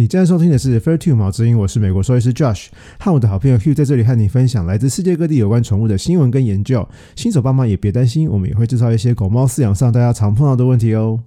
[0.00, 2.68] 你正在收听的是 Fair Two 毛之音，我是美国兽医师 Josh，
[2.98, 6.88] 和我的好朋友 Hugh 在这里和你分享来自世界各地有关宠物的新闻跟研究。
[7.14, 11.20] 新手爸妈也别担心，我们也会介绍一些狗猫饲养上大家常碰到的问题哦。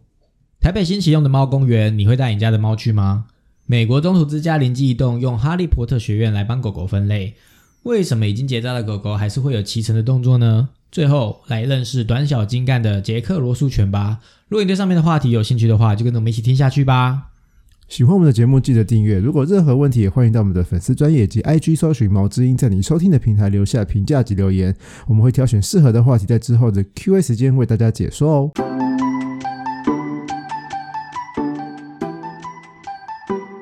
[0.60, 3.26] 台北新启用的猫公园，你会带你家的猫去吗？
[3.68, 7.36] 美国中途之家灵机一动，用哈利波特学院来帮狗狗分类。
[7.84, 10.70] 为什么已经结扎的狗狗还是会有骑乘的动作呢？
[10.92, 14.18] 最后来认识短小精干的杰克罗素犬吧。
[14.48, 17.30] 如果你对上面的话题有兴趣的话，就跟着我们一起听下去吧。
[17.90, 19.20] 喜欢我们的节目，记得订阅。
[19.20, 28.52] 如果任何问题，也欢迎到我们的粉丝专业及 IG 搜寻毛之音，在你收听的平台留下评价及留言，我们会挑选适合的话题，在之后的 Q&A 时间为大家解说哦。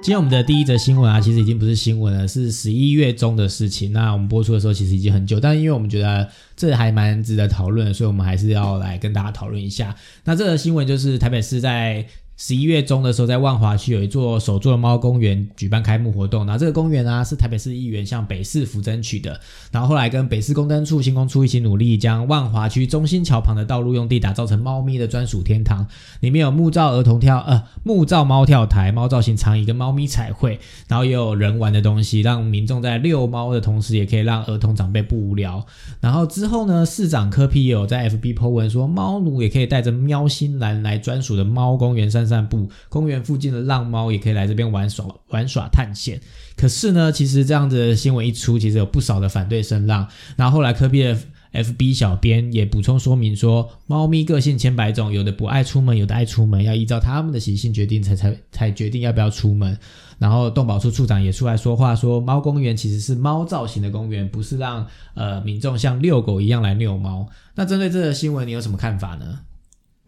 [0.03, 3.91] 今天我们的第一则新闻啊，其实已经不是新闻了，是十一月中的事情。
[3.91, 9.95] 那我们播出的时候，其实已经很久，但因为我们觉得这还蛮值得讨论，所以我们还是要来跟大家讨论一下。
[10.23, 12.05] 那这则新闻就是台北市在。
[12.43, 16.43] 十一月中的时候，在万华区有一座首座的猫公园举办开幕活动。
[16.43, 19.39] 那这个公园呢，是台北市议员向北市府争取的。
[19.71, 25.85] 然后后来跟北市公灯处、新工处一起努力，将万华区中心桥旁的道路用地打造成猫咪的专属天堂。
[26.21, 35.63] 里面有木造儿童跳呃木造猫跳台、猫造型长椅跟猫咪彩绘，然后也有人玩的东西，让民众在遛猫的同时，也可以让儿童长辈不无聊。
[35.99, 42.30] 然后之后呢，市长柯批也有在 FB 抛文说，猫奴也可以带着喵星蓝来专属的猫公园山。
[42.31, 46.19] 散步，公园附近的浪猫也可以来这边玩耍玩耍探险。
[46.55, 50.07] 可是呢，其实这样的新闻一出，其实有不少的反对声浪。
[50.37, 51.17] 然后后来科比的
[51.53, 59.77] FB 小编也补充说明说，猫咪个性千百种，有的不爱出门，有的爱出门，要依照他们的习性决定才才才决定要不要出门。
[60.17, 67.27] 然后动保处处长也出来说话，说猫公园其实是猫造型的公园，不是让呃民众像遛狗一样来遛猫。
[67.55, 69.39] 那针对这个新闻，你有什么看法呢？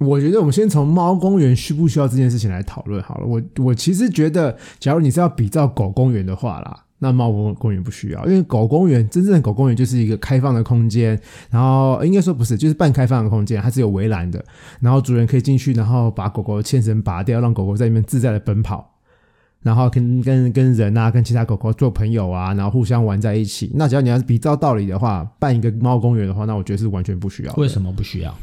[0.06, 3.26] 我觉得我们先从猫公园需不需要这件事情来讨论好了。
[3.26, 14.44] 我我其实觉得，假如你是要比照狗公园的话啦，那猫公公园不需要，因为狗公园真正的狗公园就是一个开放的空间，然后应该说不是，就是半开放的空间，它是有围栏的，
[14.80, 18.89] 然后主人可以进去，然后把狗狗牵绳拔掉，让狗狗在里面自在的奔跑，
[19.61, 23.72] 然后跟跟跟人啊，跟其他狗狗做朋友啊，然后互相玩在一起。
[23.76, 27.54] 那只要你要是比照道理的话，办一个猫公园的话，那我觉得是完全不需要。
[27.56, 28.33] 为什么不需要？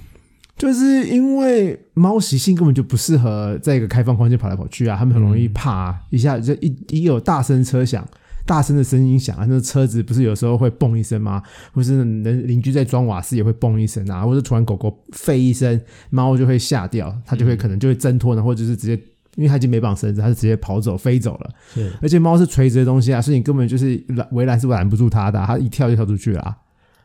[0.60, 8.06] 就是因为猫习性根本就不适合在一个开放空间跑来跑去啊，它们很容易怕，一下就一一有大声车响，
[8.44, 11.42] 大声的声音响啊，那个车子不是有时候会嘣一声吗？
[11.72, 19.02] 或是邻邻居在装瓦斯也会嘣一声啊，或者突然狗狗吠一声，猫就会吓掉，它就会可能就会挣脱呢，或者是直接，
[19.36, 21.50] 因为它已经没绑绳子，它就直接跑走飞走了。
[21.72, 26.54] 是，而且猫是垂直的东西啊，所以你根本就是拦围栏是拦不住它的，它一跳就跳出去了。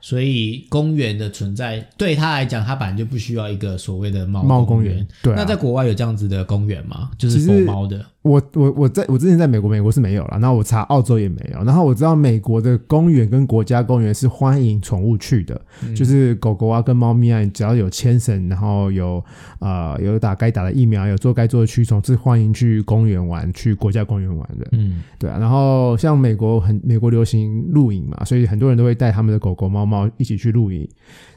[0.05, 5.03] 所以公园的存在对他来讲，他本来就不需要一个所谓的猫猫公园。
[5.23, 7.09] 对，那在国外有这样子的公园吗？
[7.17, 8.05] 就是疯猫的。
[8.25, 10.39] 我我我在我之前在美国，美国是没有了。
[10.41, 11.63] 然后我查澳洲也没有。
[11.63, 15.61] 然后我知道美国的公园跟国家公园是欢迎宠物去的，
[15.95, 19.23] 就是狗狗啊跟猫咪啊，只要有牵绳，然后有
[19.59, 24.67] 呃有打该打的疫苗，有做该做的驱虫，是欢迎去公园玩，去国家公园玩的。
[24.71, 25.37] 嗯，对啊。
[25.39, 30.89] 然后像美国很美国流行露营嘛，所以很多人都会带他们的狗狗猫猫一起去露营。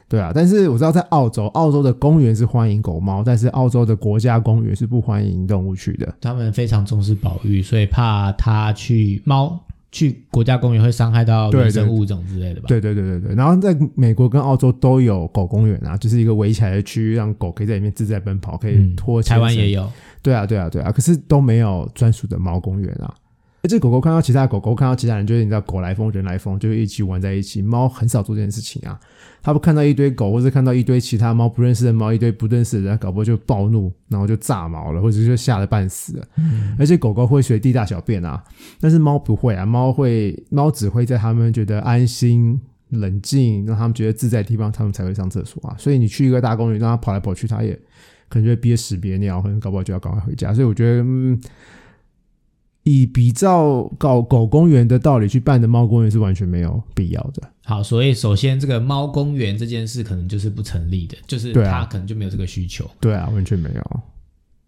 [0.09, 6.11] 对啊，但是我知道在澳洲，澳洲的公园是欢迎狗猫，但是澳洲的国家公园是不欢迎动物去的。
[6.19, 9.57] 他们非常重视保育，所以怕它去猫
[9.91, 12.65] 去国家公园会伤害到野生物种之类的吧？
[12.67, 13.35] 对对对对对。
[13.35, 19.21] 然后在美国跟澳洲都有狗公园啊，就是一个围起来的区域，让狗可以在里面自在奔跑，可以拖。
[19.21, 19.87] 台湾也有。
[20.23, 23.13] 对啊对啊对啊，可是都没有专属的猫公园啊。
[23.67, 27.61] 这狗狗看到其他狗狗，看到其他人，就是你知道，狗来疯，人来疯，就一起玩在一起。
[27.61, 28.97] 猫很少做这件事情啊。
[29.41, 36.25] 它不看到一堆狗，或者看到一堆其他猫不认识的猫，一堆不认识的人，搞不好就暴怒，然后就炸毛了，或者就吓得半死了。
[36.77, 38.41] 而且狗狗会随地大小便啊，
[38.79, 39.65] 但是猫不会啊。
[39.65, 42.59] 猫会，猫只会在它们觉得安心、
[42.89, 45.75] 冷静，让它们觉得自在的地方，它们才会上厕所啊。
[45.77, 47.73] 所以你去一个大公园，让它跑来跑去，它也
[48.29, 50.53] 可能就会憋屎憋尿，可能搞不好就要赶快回家。
[50.53, 51.37] 所以我觉得，嗯。
[52.83, 57.43] 以比照搞狗公园的道理去办的猫公园是完全没有必要的。
[57.63, 62.89] 好，所以首先这个猫公园这件事可能就是不成立的，就是它可能就没有这个需求。
[62.99, 63.99] 对啊，完全没有。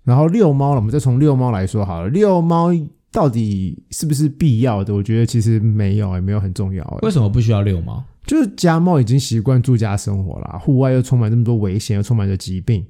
[0.04, 2.10] 然后遛猫了，我们再从遛猫来说好了。
[2.10, 2.70] 遛猫
[3.12, 4.94] 到底是不是必要的？
[4.94, 7.00] 我觉得其实没有，也没有很重要。
[7.02, 8.04] 为什么不需要遛猫？
[8.28, 12.86] 就是家猫已经习惯住家生活了，户外又充满这么多危险，又充满着疾病。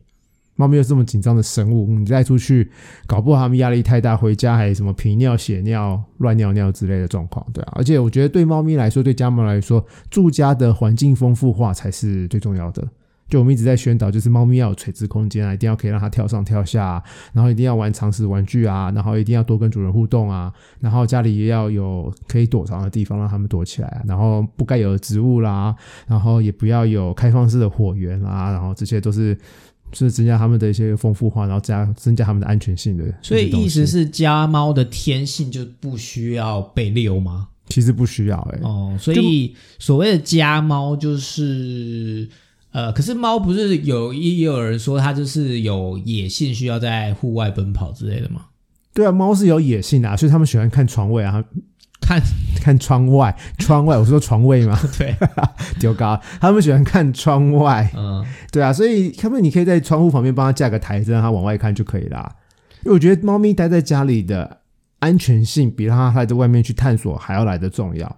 [0.61, 2.69] 猫咪有这么紧张的生物，你带出去，
[3.07, 7.73] 搞不好它们压力太大，回家还什么频尿、血尿、乱尿尿之类的状况，对啊。
[7.75, 12.87] 而且我觉得对猫咪来说，对家猫来说，住家的环境丰富化才是最重要的。
[13.27, 17.01] 就我们一直在宣导，就是猫咪要有垂直空间啊，一定要可以让它跳上跳下、
[17.33, 25.73] 然后一定要玩常识玩具啊，然后一定要多跟主人互动啊，然后家里也要有可以躲藏的地方让它们躲起来，然后不该有的植物啦，
[26.07, 29.35] 然后也不要有开放式的火源啦，然后这些都是。
[29.93, 33.03] 是增加他们的一些丰富化，然后加增加他们的安全性的。
[33.21, 37.47] 所以意思是，家猫的天性就不需要被遛吗？
[37.67, 42.27] 其实不需要哎、哦，所以所谓的家猫就是
[42.71, 48.47] 呃，可是猫不是有也有人说它就是有野性，需要在户外奔跑之类的吗？
[48.93, 51.41] 对啊，猫是有野性的、啊，所以他们喜欢看床位啊，
[52.01, 52.21] 看
[52.61, 55.15] 看窗外， 窗外，我说床位吗， 对，
[55.79, 62.35] 丢高，他们喜欢看窗外，嗯，对啊，所以他们你可以在窗户旁边帮他架个台子，让他往外看就可以啦。
[62.83, 64.57] 因为我觉得猫咪待在家里的
[64.99, 68.17] 安全性比让它在外面去探索还要来的重要。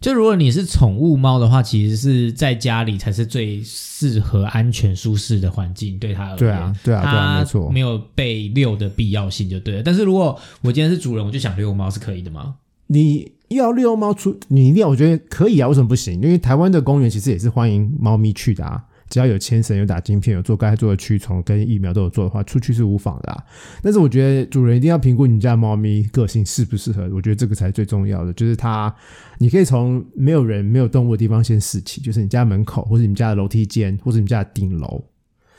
[0.00, 6.38] 就如果你是宠物猫的话，其实是在家里才是最适合安全舒适的环境，对它而言。
[6.38, 7.70] 对啊，对啊，对啊，没错。
[7.70, 9.82] 没有被遛的必要性就对了。
[9.82, 12.54] 但是如果我今天是主人，我就想遛猫是可以的吗？
[12.92, 16.14] 你要遛猫出，你一定要，我觉得可以啊，为什么不行？
[16.20, 18.84] 因为台湾的公园其实也是欢迎猫咪去的啊。
[19.08, 23.44] 只要有牵绳、有打晶片、有做该做的驱虫跟疫苗都有做的话，出去是无妨的、啊。
[23.82, 28.32] 但是我觉得主人一定要评估你家猫咪个性适不适合，我觉得这个才是最重要的。
[28.32, 28.92] 就是它，
[29.38, 35.02] 你可以从没有人、没有动物的地方先试起，就是你家门口，或者你们家的楼梯间，或者你家的顶楼，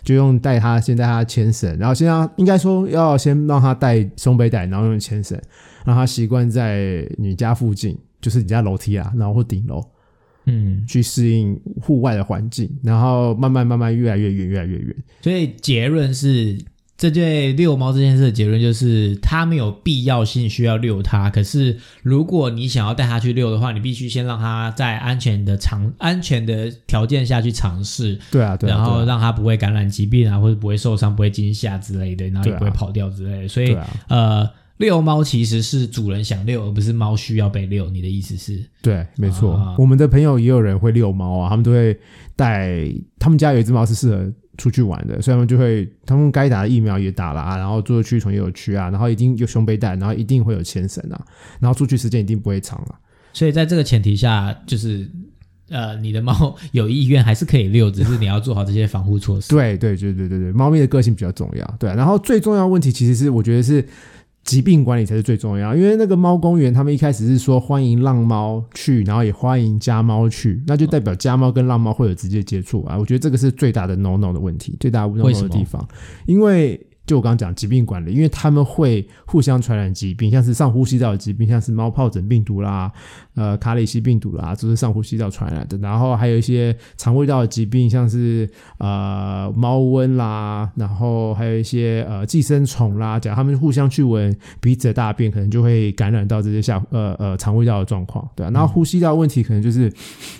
[0.01, 5.37] 就用带它先带它牵绳，然后先让应该说要先让它带松背带，然后用牵绳，
[5.85, 9.83] 让它习惯在你家附近，就是你家楼梯啊，然后或顶楼。
[10.45, 14.95] 嗯，去适应户外的环境，然后慢慢慢慢越来越远，越来越远。
[15.21, 16.57] 所以结论是，
[16.97, 21.29] 这对遛猫这件事的结论就是，它没有必要性需要遛它。
[21.29, 33.47] 可是，如果你想要带它去遛的话，你必须先让它在安全的尝安全的条件下去尝试，对啊，对啊，然后让它不会感染疾病啊，或者不会受伤、不会惊吓之类的，然后也不会跑掉之类的。
[33.47, 34.49] 所以，啊，呃，
[34.81, 37.89] 遛猫其实是主人想遛，而不是猫需要被遛。
[37.89, 38.61] 你的意思是？
[38.81, 39.53] 对，没错。
[39.53, 41.97] 啊我们的朋友也有人会遛猫啊，他们都会
[42.35, 51.25] 带，他们家有一只猫是适合出去玩的，所以他们就会，他们该打的疫苗也打了啊，然后做的驱虫也有驱啊，然后一定有胸背带，然后一定会有牵绳啊，
[51.59, 52.99] 然后出去时间一定不会长啊。
[53.33, 55.09] 所以在这个前提下，就是
[55.69, 59.49] 呃，你的猫有意愿还是可以遛，只是你要做好这些防护措施。
[59.49, 63.87] 对对对对对对，猫咪的个性比较重要，对啊、然后最重要的问题其实是我觉得是
[64.43, 75.87] 疾病管理才是最重要，因为那个猫公园他们一开始是说欢迎浪猫去，然后也欢迎家猫去，那就代表家猫跟浪猫会有直接接触啊，我觉得这个是最大的 no no 的问题，最大的 no no 的地方，
[76.25, 76.79] 因为。
[77.11, 82.89] 就我刚刚讲疾病管理，因为他们会互相传染疾病，像是上呼吸道的疾病，像是猫疱疹病毒啦，
[83.35, 85.77] 呃，卡里西病毒啦，这是上呼吸道传染的。
[85.79, 98.49] 然后还有一些肠胃道的疾病，像是呃猫瘟啦，然后还有一些呃寄生虫啦，假如他们互相去闻彼此的大便，可能就会感染到这些下呃呃肠胃道的状况，对啊。
[98.53, 99.91] 然后呼吸道问题可能就是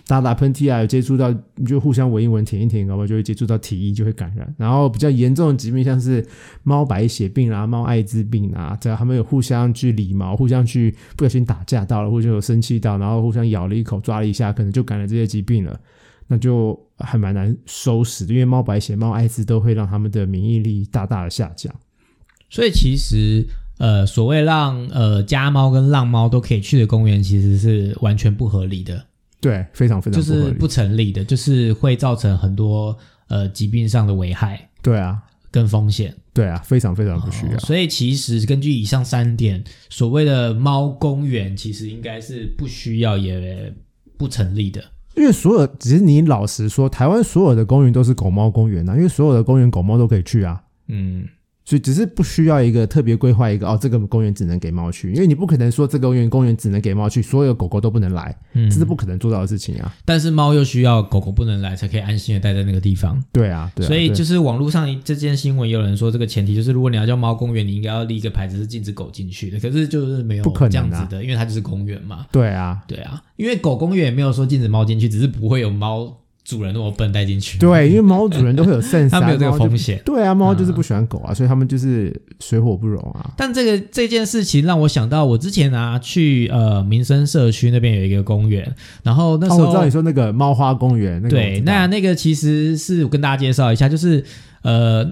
[0.07, 4.55] 打打喷嚏啊，有接触到你就互相闻一闻、舔一舔，搞不好就会接触到体液，就会感染。
[4.57, 6.25] 然后比较严重的疾病，像是
[6.63, 15.79] 猫白血病啊、猫艾滋病啊，只要他们有互相去理毛、互相去不小心打架到了，或者有生气到，然后互相咬了一口、抓了一下，可能就感染这些疾病了。
[16.27, 21.73] 那就还蛮难收拾的，因为猫白血、猫艾滋都会让他们的免疫力大大的下降。
[22.49, 23.45] 所以其实
[23.79, 29.05] 呃，所谓让呃家猫跟浪猫都可以去的公园，其实是完全不合理的，
[29.41, 30.21] 对，非常非常。
[30.21, 36.15] 就是不成立的，就是会造成很多呃疾病上的危害对啊，跟风险。
[36.33, 37.53] 对啊，非常非常不需要。
[37.53, 43.73] 哦所以其实根据以上三点，所谓的猫公园其实应该是不需要也
[44.17, 44.83] 不成立的。
[45.15, 51.27] 因为所有，只是你老实说，台湾所有的公园都是狗猫公园啊，因为所有的公园狗猫都可以去啊，嗯，
[51.63, 59.93] 所以只是不需要一个特别规划一个哦，这个公园只能给猫去，因为你不可能说这个公园公园只能给猫去，所有狗狗都不能来，嗯这是不可能做到的事情啊。
[60.03, 63.21] 但是猫又需要狗狗不能来，才可以安心的待在那个地方。
[63.31, 69.59] 对啊，对啊，所以就是网络上这件新闻，也有人说这个前提就是，如果你要叫猫公园，你应该要立一个牌子是禁止狗进去的。
[69.59, 72.25] 可是就是没有不可能啊这样子的，因为它就是公园嘛。
[72.31, 77.57] 对啊，对啊，因为狗公园也没有说禁止猫进去，只是不会有猫主人那么笨带进去。
[77.57, 80.01] 对，因为猫主人都会有肾它塞，没有这个风险。
[80.03, 83.31] 对啊，猫就是不喜欢狗啊，所以他们就是水火不容啊。
[83.37, 94.23] 但这个这件事情让我想到，我之前啊去呃民生社区那边有一个公园，然后那时哦，候、我知道你说那个猫花公园，那个对，那那个其实是我跟大家介绍一下，就是
[94.63, 95.05] 呃，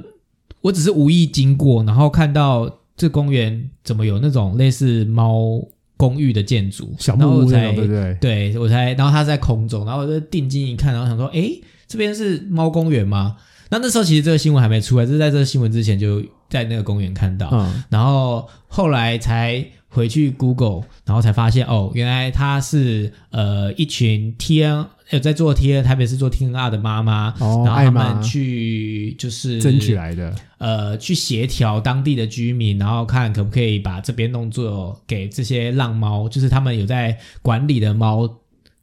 [0.61, 5.63] 我只是无意经过，然后看到这公园怎么有那种类似猫
[5.99, 8.17] 公寓的建筑，小然后我才木屋在，对不对？
[8.21, 13.35] 对我才，然后它在空中，然后我就定睛一看，然后想说，诶，这边是猫公园吗？
[13.69, 38.29] 那那时候其实这个新闻还没出来，就是在这个新闻之前就在那个公园看到，嗯，然后后来才回去 Google，然后才发现哦，原来他是呃一群 T N 有在做 T N 特别是做 T N R 的妈妈，哦，然后他们去就是争取来的，呃去协调当地的居民，然后看可不可以把这边弄作给这些浪猫，就是他们有在管理的猫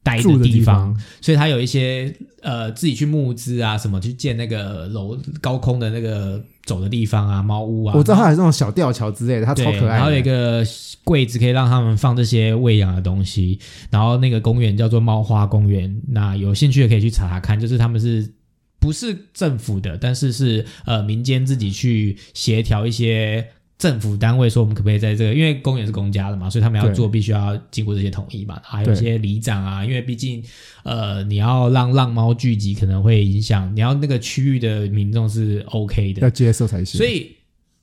[0.03, 7.95] 待住的地地方，所以他有一些呃自己去募资啊，什么去建那个楼高空的那个走的地方啊，猫屋啊。
[7.97, 9.87] 我知道它有那种小吊桥之类的，它超，可爱的。
[9.87, 10.63] 然后有一个
[11.05, 13.59] 柜子可以让他们放这些喂养的东西，
[13.89, 18.31] 然后那个公园叫做猫花公园，那有兴趣的可以去查查看，就是他们是
[18.79, 23.47] 不是政府的，但是是呃民间自己去协调一些。
[23.79, 30.43] 政府单位说我们可不可以在这个，因为公园是公家的嘛，所以他们要做必须要经过这些同意嘛，还有一些里长啊，因为毕竟
[30.83, 36.97] 呃你要让浪猫聚集，可能会影响你要那个区域的民众是 OK 的，要接受才行。
[36.97, 37.37] 所以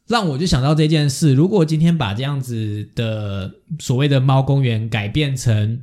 [0.07, 5.79] 让我就想到这件事：如果今天把这样子的所谓的猫公园改变成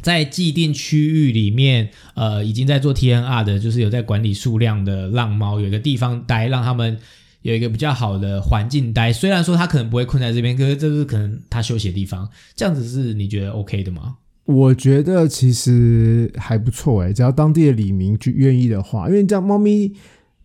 [0.00, 6.96] 在既定区域里面，呃，已经在做 TNR 的，就是有在管理数量的浪猫，有一个地方待，让他们。
[7.42, 12.28] 有一个比较好的环境待，虽然说他可能不会困在这边，可是这是可能他休息的地方。
[12.54, 14.16] 这样子是你觉得 OK 的吗？
[14.44, 19.92] 我觉得其实还不错诶，只要当地的李明去愿意的话，因为这样猫咪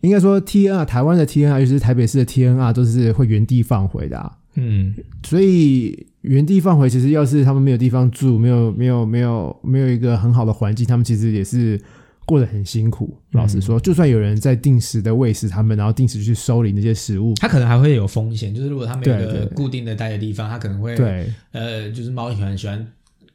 [0.02, 11.82] 应该说 T N R 台湾的 T N R，尤其是台北市的 T N R 都是会原地放回的、啊，嗯，所以原地放回其实要是他们没有地方住，没有没有没有没有一个很好的环境，他们其实也是
[12.26, 13.18] 过得很辛苦。
[13.32, 22.86] 老实说，就算有人在定时的喂食他们，然后定时去收理那些食物，它可能还会有风险，就是如果它没有固定的待的地方，它可能会对，呃，就是猫喜欢喜欢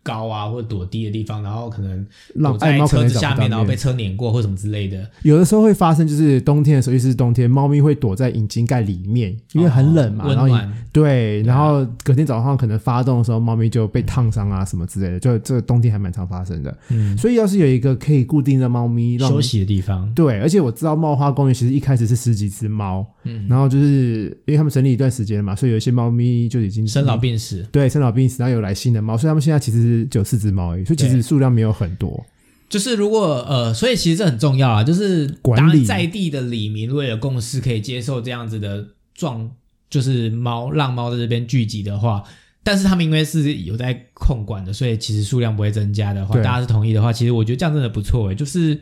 [0.03, 5.09] 高啊或者躲低的地方，然后可能让躲在车子下面，然后被车碾过或什么之类的。
[5.23, 10.73] 有的时候会发生，就是冬天的时候，尤其是冬天，猫咪会躲在引擎盖里面，因为很冷嘛，哦然后引温暖。
[10.93, 16.77] 对，对啊然后隔天早上可能发动的时候，猫咪就被烫伤啊什么之类的，就这个冬天还蛮常发生的。
[16.89, 20.13] 嗯，所以要是有一个可以固定的猫咪让休息的地方。
[20.15, 27.67] 对，而且我知道茂花公园其实一开始是十几只猫，嗯，然后就是因为他们整理一段时间嘛，所以有一些猫咪就已经生老病死。
[27.71, 32.25] 对生老病死，然后有来新的猫，所以他们现在其实只有四只猫而已，所以其实数量没有很多。
[32.69, 39.51] 就是如果呃，所以其实这很重要啊，就是管理当在地的里民如果有共识，可以接受这样子的状，
[39.89, 42.23] 就是猫让猫在这边聚集的话，
[42.63, 48.81] 但是他们因为是有在控管的，所以其实数量不会增加的话，大家是同意的话，其实我觉得这样真的不错诶，就是。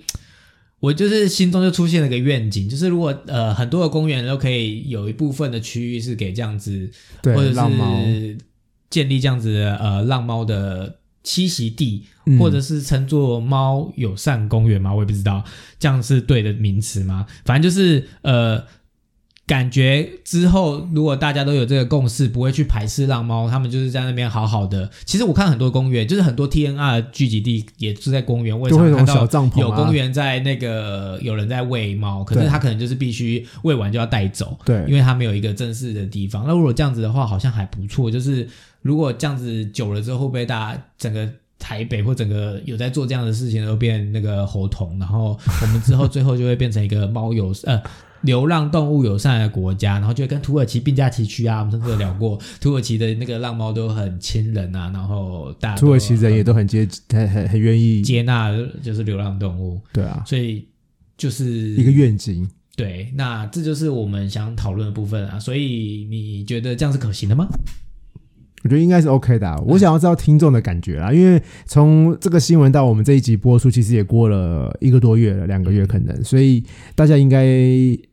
[0.80, 6.88] 我就是心中就出现了一个愿景，就是如果呃很多的公园都可以有一部分的区域是给这样子
[7.24, 8.38] 或，者，是
[8.88, 10.97] 建立这样子的呃浪猫的
[11.28, 14.94] 栖息地，嗯或者是称作猫友善公园吗？
[14.94, 15.44] 我也不知道，
[15.78, 17.26] 这样是对的名词吗？
[17.44, 18.64] 反正就是呃，
[19.48, 24.90] 感觉之后如果大家都有这个共识，不会去排斥浪猫，他们就是在那边好好的。
[25.06, 34.58] 其实我看很多公园，就是很多 TNR 聚集地也是在公园，我也常看到种小帐篷、啊，有公园在那个有人在喂猫，可是对他可能就是必须喂完就要带走。
[34.66, 36.44] 对，因为他没有一个正式的地方。
[36.46, 38.10] 那如果这样子的话，好像还不错。
[38.10, 38.46] 就是
[38.82, 41.26] 如果这样子久了之后，会不会大家整个
[41.58, 44.98] 台北或整个有在做这样的事情都变那个猴童？
[44.98, 47.82] 然后我们之后最后就会变成一个猫友呃。
[48.22, 51.60] 流浪动物友善的国家，然后就跟土耳其并驾齐驱啊！
[51.60, 58.50] 我们上次有聊过， 土耳其的那个浪猫都很亲人啊，然后大土耳其人也都很接很很很愿意，接纳
[58.82, 60.66] 就是流浪动物，对啊，所以
[61.16, 62.48] 就是一个愿景。
[62.76, 65.38] 对，那这就是我们想讨论的部分啊。
[65.38, 67.44] 所以你觉得这样是可行的吗？
[68.64, 77.44] 我觉得应该是 OK 的啊、我想要知道听众的感觉啦，因为从这个新闻到我们这一集播出，其实也过了一个多月了，两个月可能，所以大家应该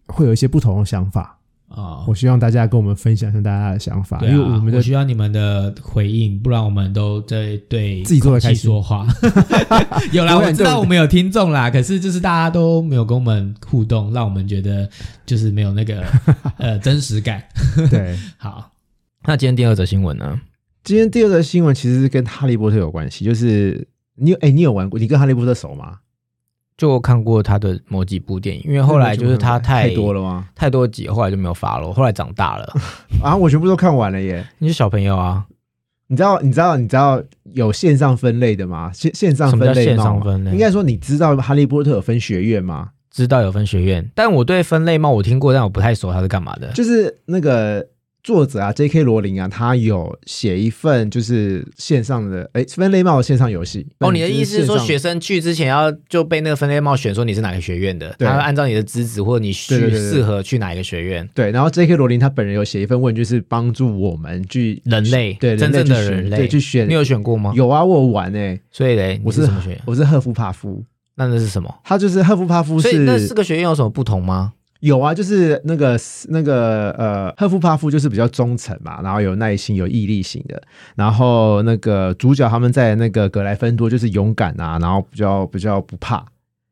[0.08, 1.32] 会有一些不同的想法。
[1.68, 9.06] 啊、我希望大家跟我们分享一下大家的想法，因为我们的需要你们的回应，不然我们都在对自己做得开心说话。
[10.14, 14.90] 有啦，我知道我们有听众啦，可是就是大家都没有跟我们互动，让我们觉得
[15.26, 16.02] 就是没有那个
[16.58, 17.44] 呃真实感。
[17.90, 18.18] 对。
[18.38, 18.72] 好，
[19.28, 20.40] 那今天第二则新闻呢？
[20.84, 25.00] 今天第二则新闻其实是跟哈利波特有关系，就是你有哎、你有玩过？
[25.00, 25.98] 你跟哈利波特熟吗？
[26.78, 30.48] 就看过他的某几部电影，因为后来就是他太太多了吗？
[30.54, 31.92] 太多集，后来就没有发了。
[31.94, 32.74] 后来长大了，
[33.24, 34.46] 啊，我全部都看完了耶！
[34.60, 35.46] 你是小朋友啊？
[36.08, 38.92] 你知道你知道你知道有线上分类的吗？
[38.94, 42.90] 线线上分类帽吗上分类应该说你知道哈利波特有分学院吗？
[43.10, 46.72] 知道有分学院，但我对分类帽我听过，但我不太熟它是干嘛的。
[46.74, 47.88] 就是那个
[48.26, 49.04] 作者啊，J.K.
[49.04, 53.86] 罗琳啊，他有写一份就是线上的哎分类帽线上游戏。
[54.00, 61.30] 哦，你的意思是说，学生去之前要就被那个分类帽选说你是哪个学院的，他会按照你的资质或者你去适合去哪一个学院。
[61.36, 61.96] 对，然后 J.K.
[61.96, 66.96] 罗琳他本人有写一份问卷，是帮助我们去人类对真正的人类对去选你。
[66.96, 67.54] 有选过吗？
[67.56, 69.82] 有啊，我有玩诶、所以嘞，我是什么学院？
[69.86, 71.72] 我是赫夫帕夫，那那是什么？
[71.84, 74.54] 他就是赫夫帕夫所以那四个学院有什么不同吗？
[74.86, 75.98] 有啊，就是那个
[76.30, 80.62] 那个呃，赫夫帕夫就是比较忠诚嘛，然后有耐心、有毅力型的。
[80.96, 86.24] 然后那个主角他们在那个格莱芬多就是勇敢啊，然后比较比较不怕，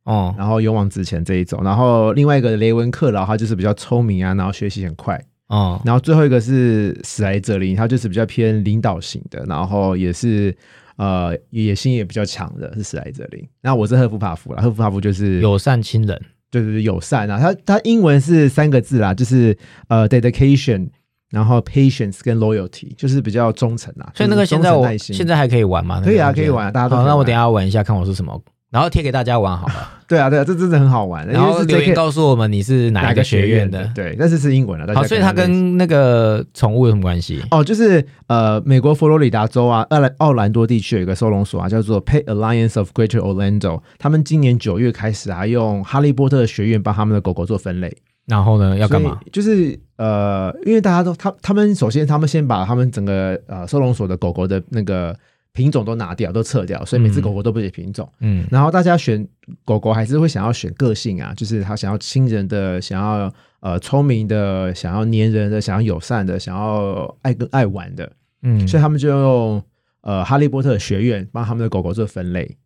[0.04, 1.64] 哦，然后勇往直前这一种。
[1.64, 5.20] 然后另外一个雷文克劳他就是比较聪明啊，然后学习很快。
[5.48, 10.56] 哦，然后最后一个是史莱哲林，他就是比较偏领导型的，然后也是
[10.98, 13.44] 呃野心也比较强的，是史莱哲林。
[13.62, 16.22] 那我是赫夫帕夫啦，赫夫帕夫就是友善亲人。
[16.54, 19.58] 对对对友善啊，它它英文是三个字啦，就是
[19.88, 20.88] 呃 dedication，
[21.32, 24.12] 然后 patience 跟 loyalty，就是比较忠诚啊。
[24.14, 26.00] 所以那个现在我现在还可以玩吗？
[26.00, 28.40] 可以啊可以玩啊大家都那我等一下玩一下，看我是什么，
[28.74, 29.92] 然后贴给大家玩好了。
[30.10, 33.88] 对啊对啊，这真的很好玩，然后留言告诉我们你是哪一个学院的。
[33.94, 37.40] 对，但是是英文啊，大家好，所以它跟那个宠物有什么关系？
[37.52, 43.80] 哦，就是呃，美国佛罗里达州啊，奥兰奥兰多地区有一个收容所啊，叫做 Pet Alliance of Greater Orlando。
[44.00, 47.96] 他们今年九月开始啊，用哈利波特的学院帮他们的狗狗做分类。
[48.26, 49.20] 然后呢，要干嘛？？
[49.32, 55.14] 就是呃，因为大家都他他们首先他们先把他们整个呃收容所的狗狗的那个
[55.54, 57.22] 品种都拿掉，都撤掉，所以每只嗯。
[57.22, 58.12] 狗狗都不写品种。
[58.20, 59.26] 嗯，然后大家选
[59.64, 68.12] 狗狗还是会想要选个性啊，就是他想要亲人的，想要呃聪明的，想要粘人的，想要友善的，想要爱跟爱玩的。
[68.42, 69.64] 嗯，所以他们就用
[70.02, 72.58] 呃哈利波特学院帮他们的狗狗做分类，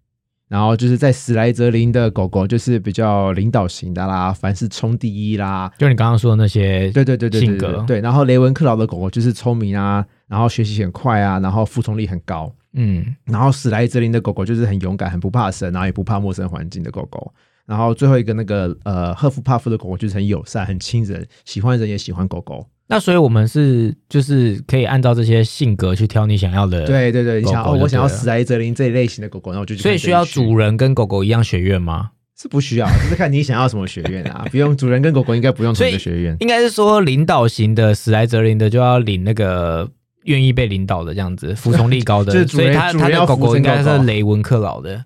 [0.47, 7.73] 然后就是在史莱哲林的狗狗就是比较领导型的啦，凡事冲第一啦，就你刚刚说的那些，对对对对对性格。
[7.85, 17.33] 对对，然后雷文克劳的狗狗就是聪明啊，然后学习很快啊，然后服从力很高，嗯，然后史莱哲林的狗狗就是很勇敢、很不怕生，然后也不怕陌生环境的狗狗。
[17.65, 22.65] 然后最后一个那个呃赫夫帕夫的狗狗就是很友善、很亲人，喜欢人也喜欢狗狗。
[22.89, 32.11] 那所以我们是就是可以按照这些性格去挑你想要的，，对对对，你想哦，我想要史莱哲林这一类型的狗狗，那我就去所以需要主人跟狗狗一样学院吗？
[32.39, 34.45] 是不需要，就是看你想要什么学院啊。
[34.51, 36.37] 不用主人跟狗狗应该不用同一个 学院。
[36.39, 39.89] 应该是说领导型的史莱哲林的就要领那个
[40.27, 45.03] 愿意被领导的这样子， 服从力高的，所以他他的狗狗应该是雷文克劳的。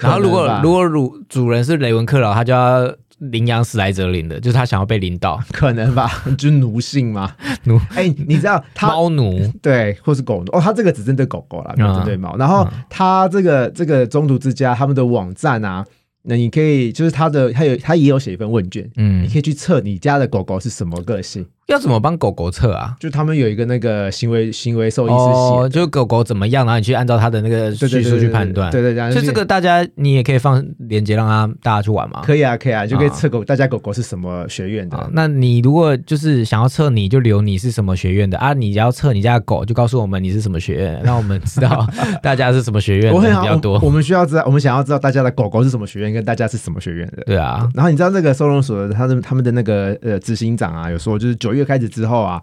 [0.00, 7.36] 然后如果如果主主人是雷文克劳，他就要领养史莱哲林的，就是他想要被领导， 可能吧，就是奴性嘛。
[7.64, 9.46] 奴哎、你知道他猫奴。
[9.60, 12.34] 对，或是狗奴哦，他这个只针对狗狗啦，没有针对猫。
[12.36, 15.84] 然嗯后他这个这个中途之家他们的网站啊，
[16.22, 21.46] 那你可以就是他的他有他也有写一份问卷，嗯你，可以去测你家的狗狗是什么个性。
[21.68, 22.94] 要怎么帮狗狗测啊？
[23.00, 28.70] 就他们有一个那个行为行为兽医师写哦，的，就狗狗怎么样，然后你去按照它的那个对对对叙述去判断。
[28.70, 32.22] 对对对，所以这个大家你也可以放链接让他大家去玩嘛。
[32.24, 35.08] 可以啊，可以啊，就可以啊测狗大家狗狗是什么学院的啊，。
[35.12, 38.52] 那你如果就是想要测你，就留你是什么学院的啊？
[38.52, 41.86] 你要测你家的狗，就告诉我们你是什么学院，让我们知道
[42.22, 43.80] 大家是什么学院的我很好，比较多我。
[43.86, 47.22] 我们需要知道，我们想要知道大家的狗狗是什么学院，跟大家是什么学院的。
[47.24, 52.42] 对啊，然后你知道那个收容所的他的他们的那个呃执行长啊，有说就是九月开始之后啊，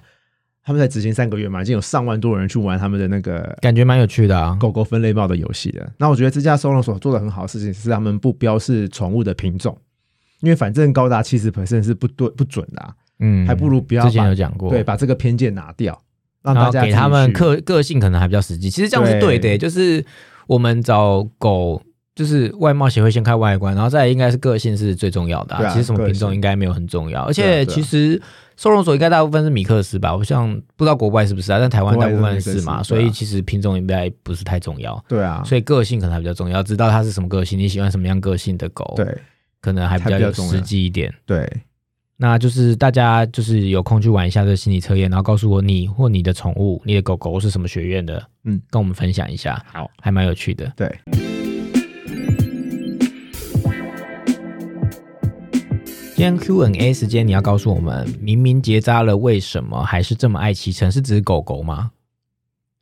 [0.63, 4.58] 他们才执行三个月嘛，已经有上万多人去玩他们的那个感觉蛮有趣的啊。
[4.60, 5.91] 狗狗分类帽的游戏的。
[5.98, 9.78] 那我觉得这家收容所做的很好的事情是他们不标示宠物的品种，
[10.41, 16.00] 因为反正高达七十 percent 是不对不准的、啊，嗯，还不如不要之前有讲过，对，把这个偏见拿掉，
[16.43, 18.69] 让大家给他们个个性可能还比较实际。
[18.69, 20.06] 其实这样是对的、对就是
[20.48, 21.82] 我们找狗。
[22.15, 28.22] 就是外貌协会先看外观，然后再来应该是个性是最重要的、对啊其实什么品种应该没有很重要，而且其实
[28.60, 35.02] 收容所应该大部分是米克斯吧，我像不知道国外是不是啊，但台湾大部分是嘛，所以其实品种应该不是太重要。
[35.08, 39.17] 对啊，所以个性可能还比较重要，知道它是什么个性，你喜欢什么样个性的狗，，对
[39.62, 41.10] 可能还比较有实际一点。
[41.26, 41.50] 对
[42.17, 50.69] 那就是大家就是有空去玩一下这心理测验，然后告诉我你或你的宠物、你的狗狗是什么学院的，嗯，跟我们分享一下，好还蛮有趣的。
[50.76, 51.38] 对。
[56.19, 60.91] 今天 Q&A 时间，你要告诉我们，明明结扎了，为什么还是这么爱骑乘？
[60.91, 61.91] 是指狗狗吗？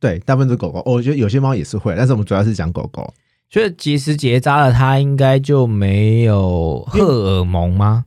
[0.00, 3.14] 对，大部分是狗狗，哦我觉得有些猫也是会，但是我们主要是讲狗狗。
[3.48, 8.06] 所以其实结扎了，它应该就没有荷尔蒙吗？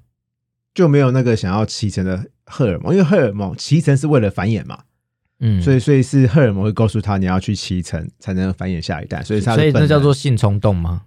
[0.76, 4.80] 就没有那个想要骑乘的荷尔蒙，因为荷尔蒙骑乘是为了繁衍嘛，
[5.40, 11.04] 嗯，所以所以是荷尔蒙会告诉他你要去骑乘才能繁衍下一代，所以是它所以那叫做性冲动吗？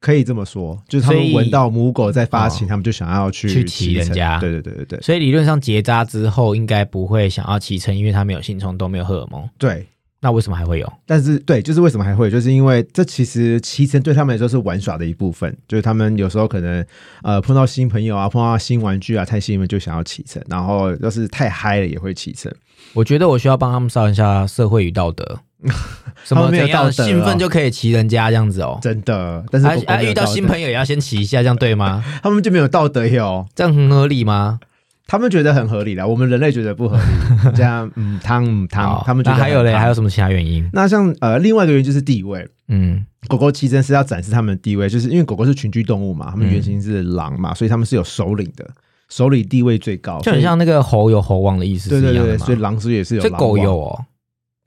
[0.00, 9.48] 可以这么说，就是他们闻到母狗在发情，哦他们就想要去去骑人家对对对对对所以理论上结扎之后应该不会想要骑乘，因为它没有性冲动，没有荷尔蒙。
[9.58, 9.86] 对。
[10.22, 10.92] 那为什么还会有？
[11.06, 16.84] 但是对，就是为什么还会，就是因为这其实骑乘对他们来说是玩耍的一部分，就是他们有时候可能
[17.22, 22.54] 呃碰到新朋友啊，碰到新玩具啊，太兴奋就想要骑乘，然后要是太嗨了也会骑乘。
[22.92, 25.40] 我觉得我需要帮他们上一下社会与道德，
[26.24, 28.78] 什么道德哦兴奋就可以骑人家这样子哦。
[28.80, 30.02] 真的，但是啊！
[30.02, 32.02] 遇到新朋友也要先骑一下，这样对吗？
[32.22, 33.46] 他们就没有道德哟。
[33.54, 34.60] 这样很合理吗？
[35.06, 37.02] 他们觉得很合理啦，我们人类觉得不合理。
[37.56, 40.68] 这样，嗯，汤嗯汤好，他们觉得那还有嘞，还有什么其他原因？
[40.72, 42.46] 那像呃，另外一个原因就是地位。
[42.68, 48.64] 嗯，狗狗骑乘是要展示他们的地位，就是因为狗狗是群居动物嘛，它们嗯原型是狼嘛，所以他们是有首领的，
[49.08, 51.90] 首领地位最高，就很像那个猴有猴王的意思。
[51.90, 54.04] 对对对，所以狼是也是有这狼狗有哦，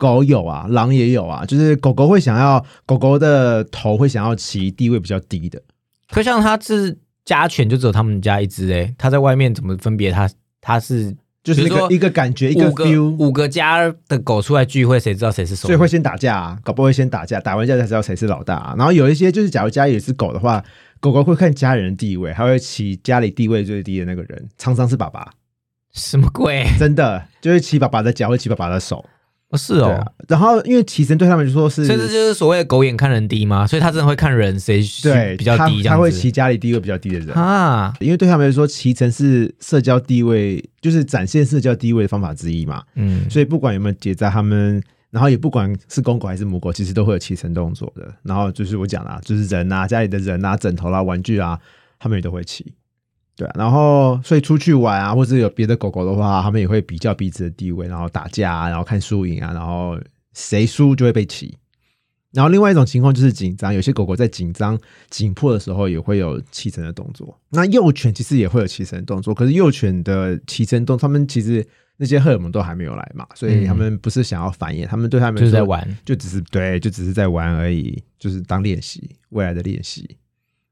[0.03, 5.61] 狗有啊，狼也有啊，就是狗狗会想要，狗狗的头会想要骑地位比较低的，
[6.09, 10.29] 可像它是家犬，就只有他们家一只诶，它在外面怎么分别它？
[10.59, 15.67] 它是就是比如说那个一个感觉，一个 feel，五个家的狗出来聚会，谁知道谁是首领？
[15.67, 18.75] 所以会先打架、啊，搞不好会先打架，打完架才知道谁是老大、啊。
[18.77, 20.63] 然后有一些就是，假如家里有一只狗的话，
[20.99, 25.31] 狗狗会看家人的地位，它会骑家里地位最低的那个人，常常是爸爸，
[25.93, 26.65] 什么鬼？
[26.77, 29.05] 真的就是骑爸爸的脚，会骑爸爸的手。
[29.53, 33.67] 哦，是哦啊。，然后因为骑乘对他们来说是，所以这就是所谓的狗眼看人低嘛？
[33.67, 37.29] 所以他真的会看人谁对比较低这样子他会骑家里地位比较低的人。
[37.35, 37.93] 啊？
[37.99, 42.83] 因为对他们来说，骑乘是社交地位，就是展现社交地位的方法之一嘛。
[42.95, 48.11] 嗯，所以不管有没有结扎，他们，然后也不管是公狗还是母狗，其实都会有骑乘动作的。
[48.23, 51.59] 然后就是我讲啦，就是人啊，家里的人啊，枕头啦、玩具啊，
[51.99, 52.73] 他们也都会骑。
[53.35, 59.99] 对啊，然后所以出去玩啊，或者有别的狗狗的话，他们也会比较彼此的地位，然后打架啊，然后看输赢啊，然后
[60.33, 61.57] 谁输就会被骑。
[62.31, 67.39] 然后另外一种情况就是紧张，有些狗狗在紧张、紧迫的时候也会有骑乘的动作。
[67.49, 71.63] 那幼犬其实也会有骑乘的动作，可是幼犬的骑乘动，他们其实
[71.97, 75.97] 那些荷尔蒙都还没有来嘛，所以他们不是想要繁衍，他们对他们说就是在玩。
[76.03, 80.17] 就只是对，就只是在玩而已，就是当练习未来的练习。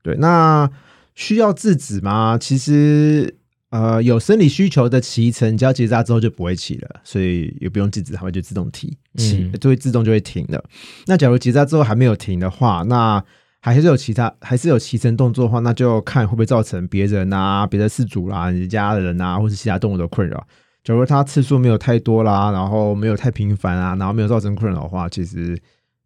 [0.01, 0.67] 对，那
[1.15, 2.37] 需要制止吗？
[2.39, 3.35] 其实
[3.69, 10.63] 呃，有生理需求的骑乘，只要结扎之后就不会骑了，所以也不用制止，它们就自动停骑，嗯就会自动就会停了。
[11.05, 13.23] 那假如结扎之后还没有停的话，那
[13.61, 20.45] 还是有其他，还是有骑乘动作的话，那就看会不会造成别人啊、别的事主啦、你家人啊，或是其他动物的困扰。
[20.83, 25.57] 假如它次数没有太多啦，然后没有太频繁啊，然后没有造成困扰的话，其实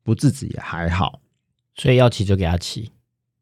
[0.04, 1.22] 不制止也还好。
[1.76, 2.91] 所以要骑就给他骑，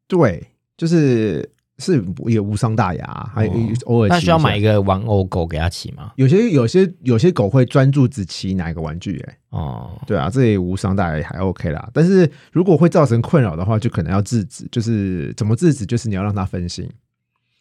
[0.06, 3.52] 对，就是是也无伤大雅，还哦
[3.86, 4.60] 偶尔、那需要买一。
[4.60, 6.12] 个玩偶狗给他骑吗？
[6.16, 11.88] 有些有些有些狗会专注只骑哪一个玩具、欸，哦，对啊，这也无伤大雅，也还 OK 啦。
[11.92, 14.66] 但是如果会造成困扰的话，就可能要制止。
[14.70, 15.84] 就是怎么制止？
[15.84, 16.88] 就是你要让它分心，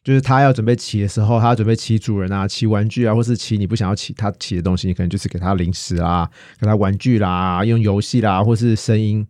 [0.03, 9.25] 就是它要准备骑的时候，它要准备骑主人啊，骑玩具啊，或是骑你不想要骑它骑的东西，你可能就是给它零食啊，给它玩具啦，用游戏啦，或是声音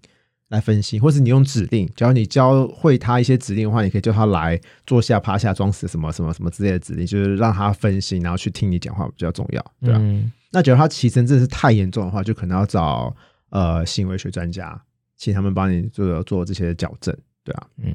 [0.54, 9.98] 来分析，或是你用指令，只要你教会它一些指令的话，你可以叫它来坐下、趴下、装死什么什么什么之类的指令，就是让它分心，然后去听你讲话比较重要，对啊。
[10.00, 13.12] 嗯那假如他骑乘真的是太严重的话，就可能要找
[13.50, 14.80] 呃行为学专家，
[15.18, 17.12] 请他们帮你做做这些矫正，
[17.44, 17.92] 对啊，嗯。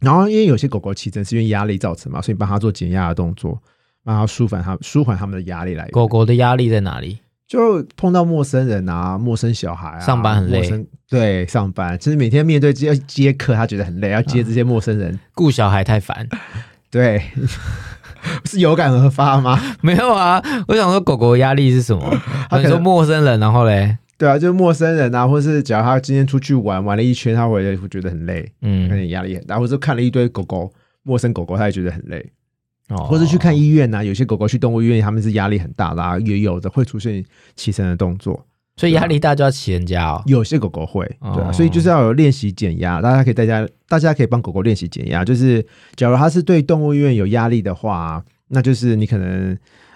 [0.00, 3.62] 然后因为有些狗狗起身是因为压力造成嘛，所以你帮它做减压的动作，
[4.04, 5.90] 帮它舒缓它舒缓它们的压力来源。
[5.90, 7.18] 狗狗的压力在哪里？
[7.48, 10.58] 就碰到陌生人啊，陌生小孩啊，上班很累。
[10.60, 11.98] 陌生，对，上班。
[11.98, 16.28] 其实每天面对接接客，他觉得很累，要接这些陌生人，顾小孩太烦。
[16.90, 17.22] 对，
[18.44, 19.58] 是有感而发吗？
[19.80, 22.02] 没有啊，我想说狗狗的压力是什么？
[22.50, 30.70] 他可能陌生人，然后嘞，对啊，就是陌生人啊，或是只要他今天出去玩玩了一圈，他回来会觉得很累，可嗯，能压力很大，或者看了一堆狗狗，
[31.02, 32.30] 陌生狗狗，他也觉得很累，
[32.88, 33.04] 哦。
[33.04, 37.24] 或者去看医院呐、有些狗狗去动物医院，他们是压力很大啦、也有的会出现
[37.56, 38.46] 起身的动作，
[38.76, 40.22] 所以压力大就要骑人家哦。
[40.26, 45.64] 有些狗狗会，对啊，哦所以就是要有练习减压，大家可以大家大家可以帮狗狗练习减压，就是
[45.96, 49.52] 假如它是对动物医院有压力的话，那就是你可能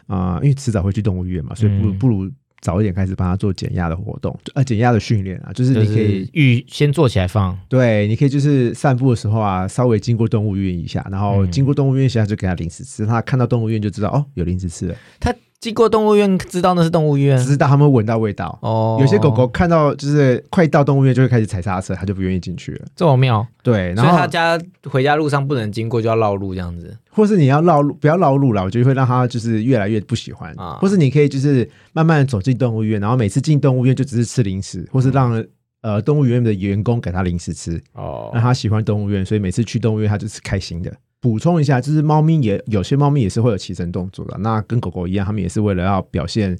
[0.07, 1.99] 啊、呃因为迟早会去动物医院嘛，所以不如、嗯。
[1.99, 2.31] 不如
[2.63, 11.51] 早一点开始帮他做减压的活动，呃，减压的训练啊，就是你可以是预先做起来放，对，你可以就是散步的时候啊，稍微经过动物医院一下，然后嗯。
[11.51, 18.59] 经过动物医院一下就给他零食吃，他看到动物医院就知道哦有零食吃了，它经过动物园知道那是动物园知道它们闻到味道。
[18.63, 18.99] 哦。
[19.01, 22.85] 有些狗狗看到就是快到动物园就会开始踩刹车，它就不愿意进去了。
[22.97, 26.99] 这么妙，对，所以然后他家回家路上不能经过就要绕路这样子。
[27.11, 30.53] 或是你要绕路，不要绕路了，我觉得会让它就是越来越不喜欢。
[30.59, 35.45] 啊或是你可以就是慢慢走进动物园，然后每次进动物园就只是吃零食，或是让
[35.83, 40.93] 呃动物园的员工给它零食吃，哦让它喜欢动物园，所以每次去动物园它就是开心的。
[41.23, 46.59] 补充一下，就是猫咪也有些猫咪也是会有起身动作的，那跟狗狗一样，它们也是为了要表现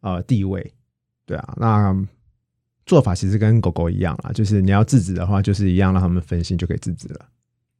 [0.00, 0.72] 呃地位，
[1.26, 1.94] 对啊，那
[2.86, 7.26] 做法其实跟狗狗一样啊，就是你要制止的话，就是一样让它们分心就可以制止了，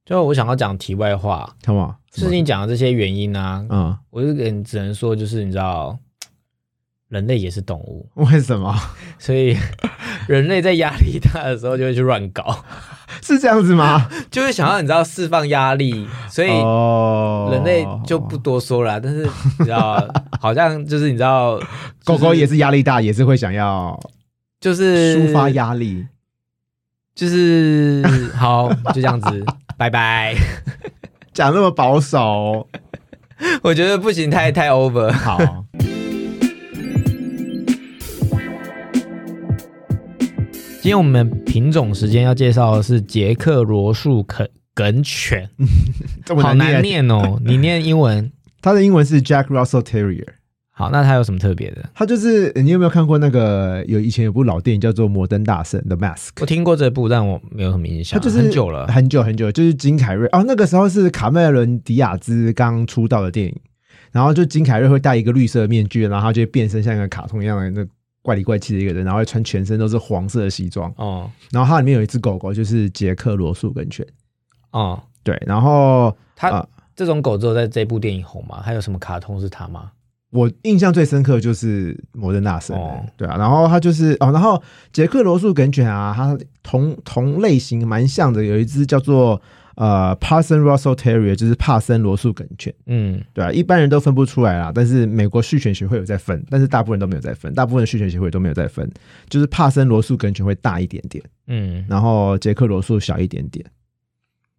[0.05, 1.97] 最后我想要讲题外话，看嘛？
[2.13, 5.99] 是你讲的这些原因呢、嗯，我就跟只能说，就是你知道，
[7.09, 8.75] 人类也是动物，为什么
[9.19, 9.57] 所以
[10.27, 12.65] 人类在压力大的时候就会去乱搞，
[13.23, 14.09] 是这样子吗？
[14.31, 19.01] 就会想要你知道释放压力，所以哦人类就不多说了啊。
[19.03, 20.07] 但是你知道，
[20.41, 21.59] 好像就是你知道，
[22.05, 23.99] 狗狗也是压力大，也是会想要
[24.61, 26.07] 就是抒发，压力。
[27.15, 29.45] 就是好，就这样子，
[29.77, 30.37] 拜拜。
[31.35, 32.69] 讲那么保守，
[33.63, 35.11] 我觉得不行，太太 over。
[35.11, 35.65] 好，
[40.89, 45.47] 今天我们品种时间要介绍的是捷克罗素梗梗犬，
[46.41, 47.07] 好难念。
[47.11, 47.39] 哦。
[47.45, 50.25] 你念英文 它的英文是 Jack Russell Terrier。
[50.71, 51.91] 好，那它有什么特别的？
[51.95, 56.31] 它就是你有没有看过那个有以前有部老电影叫做《摩登大圣》The Mask？
[56.41, 58.87] 我听过这部，但我没有什么印象，它就是很久了。
[58.87, 63.55] 很久很久，就是金凯瑞哦，那个时候是卡梅伦迪亚兹刚出道的电影，
[64.11, 67.87] 然后就金凯瑞会戴一个绿色面具，然后他就会变身像一个卡通一样的那
[68.29, 74.07] 怪里怪气的一个人，然后会穿全身都是黄色的西装，哦然后它里面有一只狗狗，就是杰克罗素梗犬，
[74.73, 78.61] 哦，对，然后它、啊这种狗只有在这部电影红吗？
[78.61, 79.91] 还有什么卡通是它吗？
[80.31, 83.05] 我印象最深刻就是摩登大圣，哦。
[83.17, 84.63] 对啊，然后他就是哦，然后
[84.93, 89.41] 杰克罗素梗犬啊，它同同类型蛮像的，有一只叫做
[89.77, 98.91] 呃 Parson Russell Terrier，就是帕森罗素梗犬，嗯，对啊，一般人都分不出来啦，但是美国畜犬协会有在分，但是大部分人都没有在分，大部分的畜犬协会都没有在分，
[99.31, 101.87] 就是帕森罗素梗犬会大一点点，嗯。
[101.89, 103.65] 然后杰克罗素小一点点，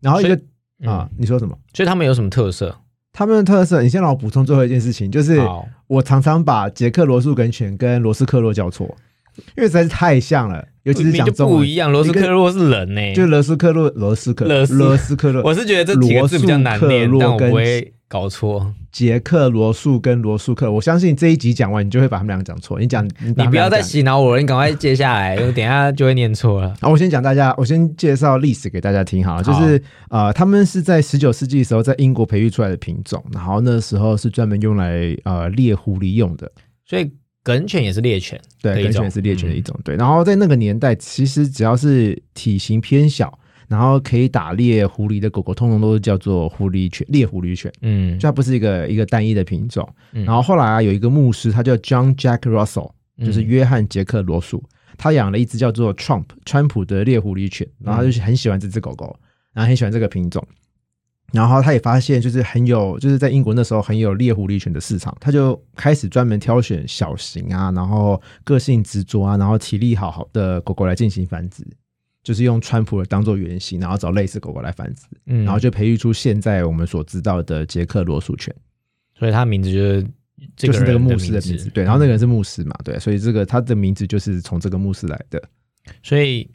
[0.01, 0.35] 然后一个
[0.79, 0.89] 嗯。
[0.89, 1.55] 啊，你说什么？
[1.73, 2.75] 所以他们有什么特色？
[3.11, 5.41] 他们的特色，你先让我补充最后一件事情，就是，
[5.87, 8.95] 我常常把捷克罗素梗犬跟罗斯克洛叫错，
[9.57, 11.91] 因为实在是太像了，尤其是讲中文不一，样。
[11.91, 18.73] 罗斯克洛是人呢、就罗斯克洛、罗斯克、 罗斯罗斯克洛，我是觉得这几个字比较难念，但我不会搞错。
[18.91, 22.77] 杰克罗素跟罗素克，我相信这一集讲完，你就会把他们两个讲错。
[22.79, 24.01] 你讲，你你不要再洗。
[24.01, 26.73] 脑我了，你赶快接下来，我等一下就会念错了。
[26.81, 29.43] 好，我先讲大家，我先介绍历史给大家听好了。
[29.43, 36.51] 就是呃，他们是在十九世纪的时候在英国培育出来的品种，然后那时候是专门用来呃猎狐狸用的。
[36.85, 37.11] 所以
[37.43, 39.79] 梗犬也是猎犬，对，梗犬是猎犬的一种。
[39.83, 43.37] 对，然后在那个年代，其实只要是体型偏小，
[43.69, 48.19] 然后可以打猎狐狸的狗狗，通通都是叫做狐狸犬、猎狐狸犬，嗯。
[48.19, 49.87] 就它不是一个一个单一的品种。
[50.11, 50.25] 嗯。
[50.25, 52.91] 然后后来啊，有一个牧师，他叫 John Jack Russell，
[53.23, 54.63] 就是嗯约翰杰克罗素，
[54.97, 59.15] 他养了一只叫做 Trump 川普的猎狐狸犬，然后他就很喜欢这只狗狗，
[59.53, 60.45] 然后很喜欢这个品种。
[61.31, 71.63] 然后他也发现，就是很有，就是在英国那时候很有猎狐狸犬的市场，他就开始专门挑选小型啊，然后个性执着啊，然后体力好好的狗狗来进行繁殖，
[72.23, 78.53] 就是用川普的当做原型，然后找类似狗狗来繁殖，嗯然后就培育出现在我们所知道的捷克罗素犬。
[79.17, 80.07] 所以它名字就是
[80.55, 85.41] 这就是这个牧师的名名字，对，然后那个人是牧师嘛，对，所以这个它的名字就是从这个牧师来的。
[86.03, 86.49] 所以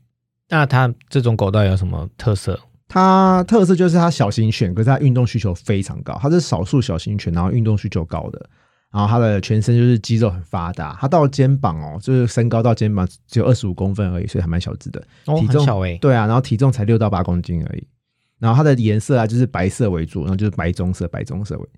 [0.48, 2.58] 那它这种狗到底有什么特色？
[2.88, 8.48] 它特色就是它小型犬，可是它运动需求非常高，它是少数小型犬，然后运动需求高的，
[8.94, 15.04] 然后它的全身就是肌肉很发达，它到肩膀哦，就是身高到肩膀只有二十五公分而已，所以还蛮小只的。
[15.26, 15.66] 哦，体重
[16.00, 17.84] 对啊，然后体重才六到八公斤而已。
[18.38, 21.68] 然后它的颜色啊，就是白色为主，然后就是白棕色、白棕色为，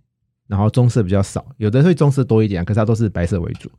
[0.46, 3.70] 然后棕色比较少，有的会棕色多一点，可是它都是白色为主。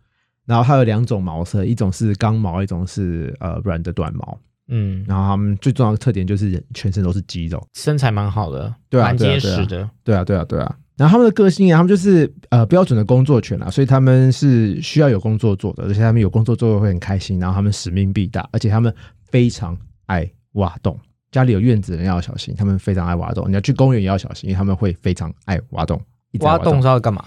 [0.48, 4.40] 然后它有两种毛色，一种是刚毛，一种是呃软的短毛。
[4.70, 7.62] 嗯，然后它们最重要的特点就是人全身都是肌肉。
[7.74, 9.90] 身材蛮好的，对啊蛮对啊对啊结实的。
[10.04, 10.76] 对啊，对啊，对啊。
[10.98, 18.94] 然后他们的个性啊，他们就是呃标准的工作犬啊，所以他们是需要有工作做的，而且他们有工作做会很开心，然后他们使命必达，而且他们
[19.30, 21.00] 非常爱挖洞。
[21.32, 23.48] 家里有院子的人要小心，他们非常爱挖洞。
[23.48, 26.02] 你要去公园也要小心，因为他们会非常爱挖洞。
[26.40, 27.24] 挖洞是要干嘛？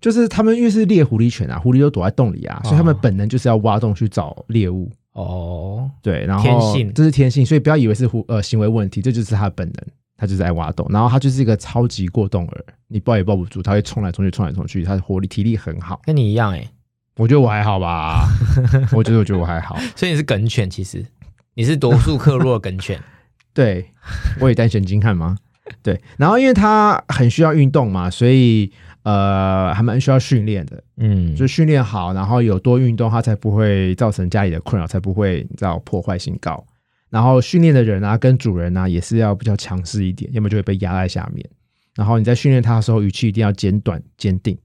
[0.00, 4.90] 就是他们因为是猎狐狸犬啊，狐狸都躲在洞里啊，所以他们哦本能就是要挖洞去找猎物。
[5.12, 9.86] 哦，对，然后天性这是天性，所以不要以为是狐呃行为问题，这就是他的本能，
[10.22, 16.00] 他就是爱挖洞，然后它就是一个超级过动儿，你抱也抱不住，它会冲来冲去，冲来冲去，它的活力体力很好。
[16.04, 16.70] 跟你一样诶、
[17.16, 18.28] 我觉得我还好吧，
[18.94, 21.04] 我觉得我觉得我还好，所以你是梗犬，其实
[21.54, 23.02] 你是多数克洛梗犬。
[23.52, 23.84] 对
[24.38, 25.36] 我也单选金看吗？
[25.82, 28.70] 对，然后因为它很需要运动嘛，所以
[29.02, 36.64] 呃还蛮需要训练的，嗯，就训练好，然后有多运动，它才不会造成家里的困扰，才不会你知道破坏性高。
[37.12, 41.46] 然后训练的人啊，跟主人啊也是要比较强势一点，要么就会被压在下面。
[41.94, 44.56] 然后你在训练它的时候，语气一定要简短坚定，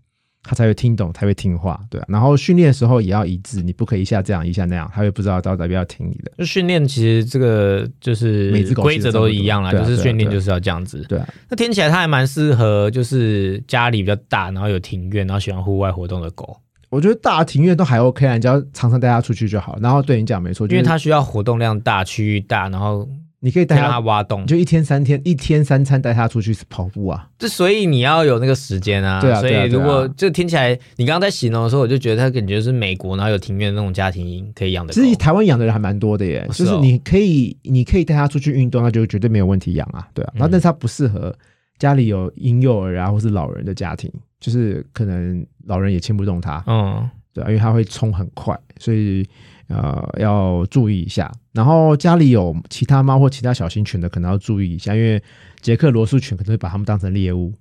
[0.43, 2.05] 它才会听懂，才会听话，对啊。
[2.07, 6.31] 然后训练的时候也要一致，你不可以一下这样一下那样，它会不知道到底要不要听你的。
[6.37, 11.03] 就训练其实这个就是每只狗规则都一样啦，就是训练就是要这样子。
[11.09, 16.55] 对啊，那听起来它还蛮适合，就是家里比较大，然后有庭院，然后喜欢户外活动的狗，
[16.89, 19.77] 我觉得大庭院都还 OK 啊，你只要常常带它出去就好。
[19.81, 23.07] 然后对你讲没错，就是因为它需要活动量大、区域大，然后
[23.39, 24.45] 你可以带它它，挖洞。
[24.45, 27.27] 就一天三天，一天三餐带它出去跑步啊。
[27.37, 29.19] 这所以你要有那个时间啊。
[29.21, 34.93] 对啊所以如果就听起来，你刚刚在形容的时候，我就觉得它感觉是美国，然后有庭院那种家庭可以养的。
[34.93, 40.31] 其实台湾养的人还蛮多的耶，就是你可以你可以带它出去运动，那就绝对没有问题养啊，对啊。
[40.35, 41.35] 然后但是它不适合
[41.79, 49.27] 家里有婴幼儿啊或是老人的家庭，就是可能老人也牵不动它，嗯，对啊，因为它会冲很快，所以
[49.67, 51.31] 呃要注意一下。
[51.53, 55.21] 然后家里有其他猫或其他小型犬的，可能要注意一下，因为
[55.61, 57.53] 捷克罗素犬可能会把它们当成猎物，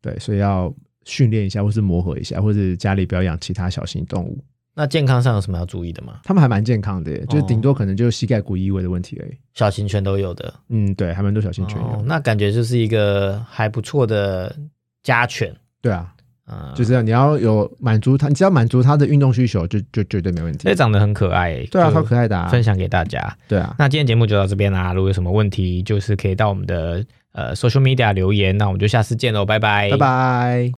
[0.00, 4.42] 对，所以要训练一下，或是磨合一下，或是家里不要养其他小型动物。
[4.78, 6.20] 那健康上有什么要注意的吗？
[6.22, 9.32] 他们还蛮健康的耶，就顶多可能就是膝盖骨异位的问题而已。
[9.54, 11.84] 小型犬都有的，嗯，对，还蛮多小型犬有。
[11.84, 14.54] 哦，那感觉就是一个还不错的
[15.02, 15.52] 家犬。
[15.82, 16.14] 对啊，
[16.46, 20.74] 嗯，就是你要有满足它，你只要满足它的运动需求，就就绝对没问题这。
[20.76, 22.46] 长得很可爱、对啊，就超可爱的啊。
[22.46, 23.36] 分享给大家。
[23.48, 28.56] 对啊，那今天节目就到这边啦，如果有什么问题，就是可以到我们的呃 social media 留言。
[28.56, 30.66] 那我们就下次见喽，拜拜，拜拜。